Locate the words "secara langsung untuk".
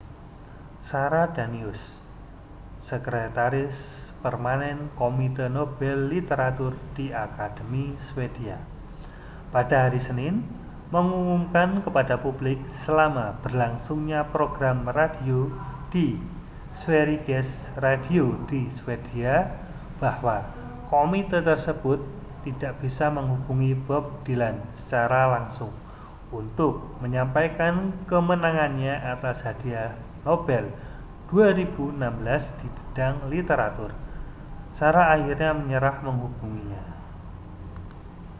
24.81-26.73